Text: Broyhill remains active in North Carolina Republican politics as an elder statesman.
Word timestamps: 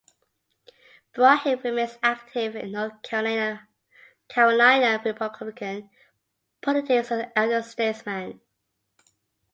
Broyhill 1.13 1.63
remains 1.63 1.99
active 2.01 2.55
in 2.55 2.71
North 2.71 3.03
Carolina 3.03 3.67
Republican 5.05 5.91
politics 6.59 7.11
as 7.11 7.25
an 7.25 7.31
elder 7.35 7.61
statesman. 7.61 8.41